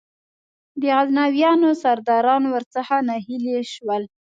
[0.81, 4.03] د غزنویانو سرداران ور څخه ناهیلي شول.